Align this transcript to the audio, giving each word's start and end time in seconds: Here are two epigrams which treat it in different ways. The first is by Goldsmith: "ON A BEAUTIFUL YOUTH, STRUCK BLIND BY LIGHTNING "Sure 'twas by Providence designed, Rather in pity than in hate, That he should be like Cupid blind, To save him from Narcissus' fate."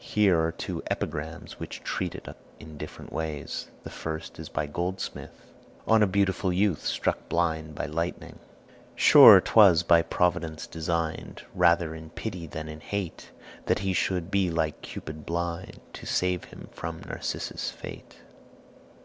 Here 0.00 0.40
are 0.42 0.50
two 0.50 0.82
epigrams 0.90 1.60
which 1.60 1.84
treat 1.84 2.16
it 2.16 2.26
in 2.58 2.76
different 2.78 3.12
ways. 3.12 3.68
The 3.84 3.90
first 3.90 4.40
is 4.40 4.48
by 4.48 4.66
Goldsmith: 4.66 5.52
"ON 5.86 6.02
A 6.02 6.08
BEAUTIFUL 6.08 6.52
YOUTH, 6.52 6.84
STRUCK 6.84 7.28
BLIND 7.28 7.76
BY 7.76 7.86
LIGHTNING 7.86 8.38
"Sure 8.96 9.40
'twas 9.40 9.84
by 9.84 10.02
Providence 10.02 10.66
designed, 10.66 11.44
Rather 11.54 11.94
in 11.94 12.10
pity 12.10 12.48
than 12.48 12.68
in 12.68 12.80
hate, 12.80 13.30
That 13.66 13.78
he 13.78 13.92
should 13.92 14.32
be 14.32 14.50
like 14.50 14.82
Cupid 14.82 15.24
blind, 15.24 15.78
To 15.92 16.06
save 16.06 16.46
him 16.46 16.68
from 16.72 17.00
Narcissus' 17.06 17.70
fate." 17.70 18.16